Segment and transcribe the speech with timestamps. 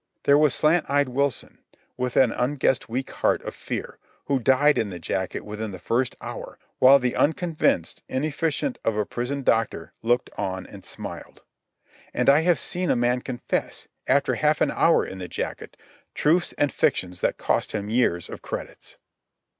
[0.23, 1.59] There was Slant Eyed Wilson,
[1.95, 6.15] with an unguessed weak heart of fear, who died in the jacket within the first
[6.19, 11.43] hour while the unconvinced inefficient of a prison doctor looked on and smiled.
[12.15, 15.77] And I have seen a man confess, after half an hour in the jacket,
[16.15, 18.97] truths and fictions that cost him years of credits.